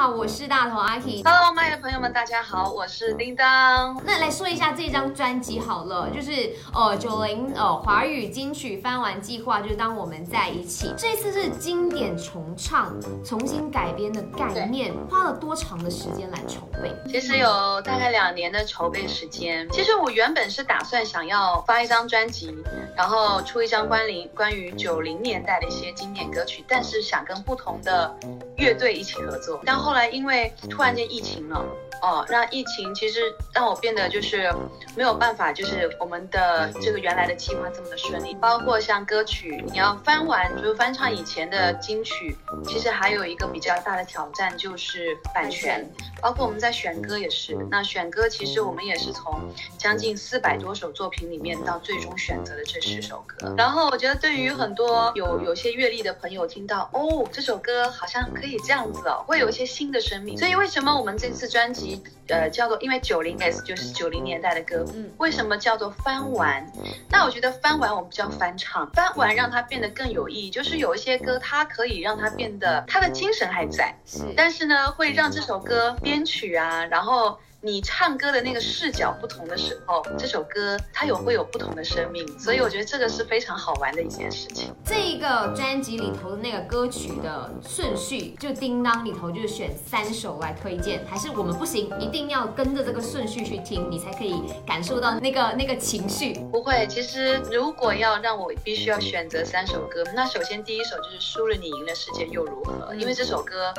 [0.00, 1.22] 好，我是大头阿 K。
[1.22, 4.00] Hello，麦的朋友们，大家好，我是叮当。
[4.02, 10.90] 那来说一下这张专辑好了，就是呃九零呃华语金曲翻完计划，就是当我们在一起。
[10.96, 16.90] 这次是经典重唱，重新改编的概念，花了多长的时间来筹备？
[17.12, 19.68] 其实有大概两年的筹备时间。
[19.70, 22.56] 其实我原本是打算想要发一张专辑，
[22.96, 28.10] 然后出一张关于关于九零年代的一些经典歌曲，但是想跟不同的
[28.56, 29.60] 乐队一起合作。
[29.62, 31.64] 然后后来因为突然间疫情了。
[32.02, 33.20] 哦，让疫情其实
[33.52, 34.50] 让我变得就是
[34.96, 38.34] 没有办法，就是我们的这个原来的计划这么的顺利。
[38.40, 45.86] 包括像歌曲，你要翻完，就是翻唱以前的金曲，其实还有一个比较大的挑战就是版权。
[46.22, 49.38] 包括我们在选歌也是，那选歌其实我们也是从
[49.76, 53.54] 将近四百多首作品里面到最终选择的这十首歌。
[53.58, 60.36] 然后我觉得对于很多有有些阅历的朋友听到，哦，这首歌好像可以这样子哦，会有一些新的生命。
[60.36, 62.02] 所以为什么我们这次专辑？
[62.28, 66.70] 呃，叫做因为九零 S 就是九零年代的歌，嗯，为什么叫做翻完？
[67.10, 77.38] 那我觉得翻完我们叫翻唱，翻完让它变得更有意义，就是有一些歌它可以让它变得它的精神还在，是，但是呢会让这首歌编曲啊，然后。
[77.62, 84.74] 你唱歌的那个视角不同的时候，这首歌它有会有不同的生命，所以我觉得这个是非常好玩的一件事情。
[84.82, 96.32] 这一个专辑里头的那个歌曲的顺序，就叮当里头就是选三首来推荐，还是我们不行，一定要跟着这个顺序去听，你才可以感受到那个那个情绪。
[96.50, 103.74] 不会，其实如果要让我必须要选择三首歌，那首先第一首就是输了你赢了世界又如何，因为这首歌。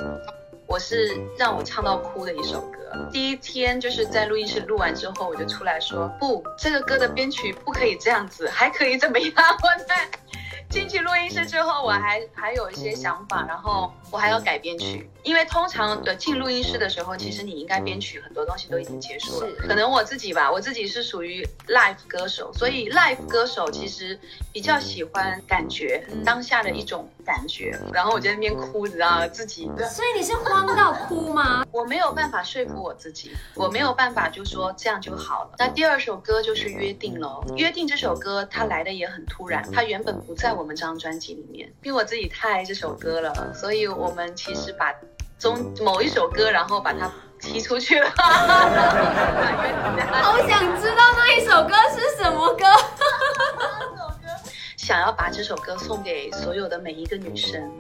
[0.72, 3.10] 我是让我唱到哭的一首歌。
[3.12, 9.34] 第一天就是在录音室录完之后，我就出来说不，这个歌的编曲不可以这样子，还可以怎么样？
[9.36, 10.08] 我在
[10.72, 19.48] 进去录音室之后，我还还有一些想法，然后我还要改编曲，因为通常的进录音室的时候，其实你应该编曲很多东西都已经结束了。
[19.68, 24.18] 可能我自己吧，我自己是属于 live 歌手，所以 live 歌手其实
[24.54, 27.78] 比较喜欢感觉当下的一种感觉。
[27.92, 29.70] 然后我在那边哭，你知道自己。
[29.90, 31.66] 所以你是慌到哭吗？
[31.72, 35.52] 我没有办法说服我自己，我没有办法就说这样就好了。
[35.58, 44.94] 那第二首歌就是约定了，约定这首歌它来的也很突然，它原本不在我们这张专辑里面，因为我自己太爱这首歌了，所以我们其实把
[45.40, 48.10] 中某一首歌，然后把它踢出去了。
[50.22, 52.66] 好想知道那一首歌是什么歌。
[55.14, 57.72] 把这首歌送给所有的每一个女生，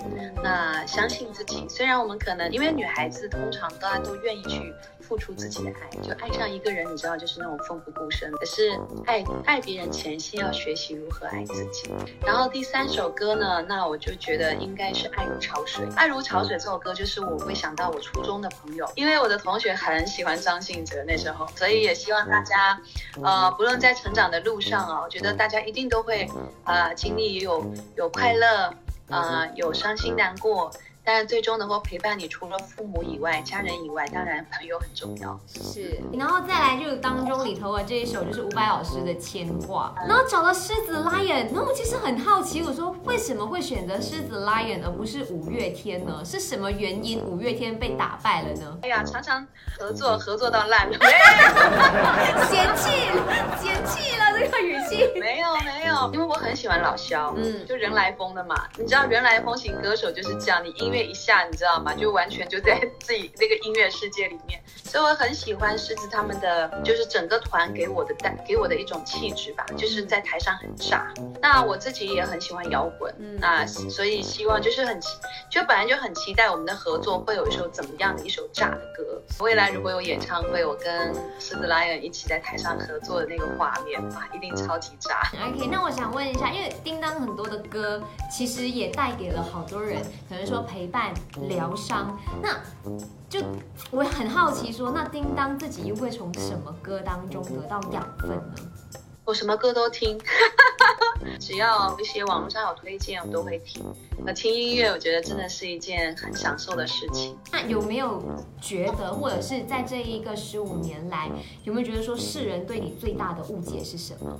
[0.43, 1.65] 那相信自己。
[1.67, 8.31] 虽然我们可能因为女孩子通常大家都愿意去付出自己的爱，就爱上一个人，你知道就是那种奋不顾身。
[8.31, 8.71] 可是
[9.05, 11.91] 爱爱别人前，先要学习如何爱自己。
[12.25, 15.85] 然后第三首歌呢，那我就觉得应该是《爱如潮水》。
[15.95, 22.79] 《爱如潮水》这首歌就是我会想到我初中的朋友，因为我的同学很喜欢张信哲那时候，所以也希望大家，
[23.23, 26.27] 呃，不论在成长的路上啊，我觉得大家一定都会，
[26.63, 26.93] 呃。
[27.01, 27.65] 经历也有
[27.95, 28.73] 有快乐，
[29.09, 30.71] 呃，有伤心难过，
[31.03, 35.39] 但是最终能够陪伴你，除了父母以外，家人以外，当然朋友很重要。
[35.47, 46.21] 是，然后再来就是当中里头的这一首就是伍佰老师的牵挂，然后找了狮子 Lion，那我其实很好奇，我说为什么会选择狮子 Lion 而不是五月天呢？
[46.23, 48.77] 是什么原因五月天被打败了呢？
[48.83, 49.45] 哎呀，常常
[49.77, 50.97] 合作合作到烂了，
[56.61, 61.91] 喜欢老萧，嗯，就人来疯的嘛，你知道人来疯型歌手就是这样，你音乐一下，你知道吗？
[61.95, 71.11] 就完全就在自己那个音乐世界里面，所以我很喜欢狮子他们的，就是整个团给我的带给我的一种气质吧，就是在台上很炸。
[71.41, 75.01] 那我自己也很喜欢摇滚，那所以希望就是很
[75.51, 79.21] 就本来就很期待我们的合作会有一首怎么样的一首炸的歌。
[79.41, 85.29] 未来如果有演唱会，我跟狮子 Lion 一起在台上合作的那个画面，哇，一定超级炸。
[85.45, 88.01] OK，那我想问一下，因为叮当很多的歌
[88.31, 91.13] 其实也带给了好多人，可能说陪伴、
[91.49, 92.17] 疗伤。
[92.41, 92.57] 那
[93.27, 93.41] 就
[93.91, 98.55] 我很好奇说，那叮当自己又会从什么歌当中得到养分呢？
[99.25, 100.19] 我什么歌都听，
[101.39, 103.83] 只要一些网络上有推荐，我都会听。
[104.25, 107.37] 那听音乐，我觉得真的是一件很享受的事情。
[107.51, 108.21] 那有没有
[108.61, 111.29] 觉得，或者是在这一个十五年来，
[111.63, 114.39] 有没有觉得说世人对你最大的误解是什么？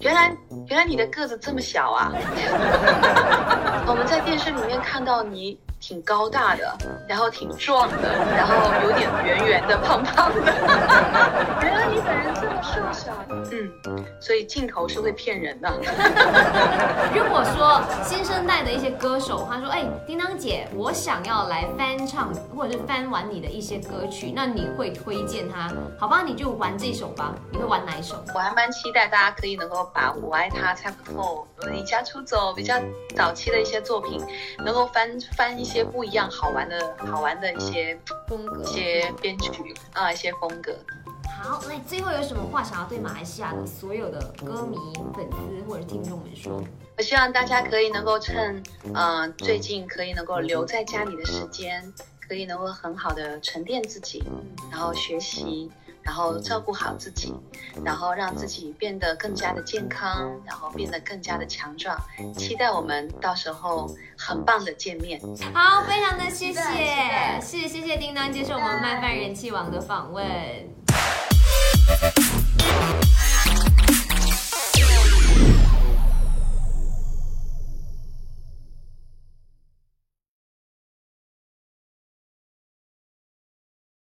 [0.00, 0.36] 原来
[0.68, 2.12] 原来你的个子这么小啊！
[3.88, 10.40] 我们在电视里面看到你挺高大的，然后挺壮的，然后有点圆圆的、胖胖的。
[11.62, 15.72] 原来你本人这么瘦小嗯，所以镜头是会骗人的。
[18.06, 25.68] 新生代的一些歌手，他说：“哎，叮当姐，我想要来翻唱或者是翻玩你的一些歌曲，那你会推荐他？
[25.98, 27.34] 好吧，你就玩这首吧。
[27.50, 28.22] 你会玩哪一首？
[28.32, 32.80] 我还蛮期待大家可以能够把我爱他、猜不透、离家出走比较
[33.16, 34.22] 早期的一些作品，
[34.64, 37.98] 能够翻翻一些不一样、好玩的好玩的一些
[38.28, 40.72] 风格、一些编曲啊、一些风格。
[41.42, 44.76] 好，那最后有什么话想要对马来西亚的所有的歌迷、
[45.12, 46.62] 粉丝或者听众们说？
[46.98, 48.62] 我希望大家可以能够趁，
[48.94, 51.92] 嗯，最近可以能够留在家里的时间，
[52.26, 54.24] 可以能够很好的沉淀自己，
[54.70, 55.70] 然后学习，
[56.02, 57.34] 然后照顾好自己，
[57.84, 61.94] 然后让自己变得更加的健康，然后变得更加的强壮。
[62.34, 65.20] 期待我们到时候很棒的见面。
[65.52, 70.24] 好，非常的谢谢，是谢谢叮当接受我们麦饭人气王的访问。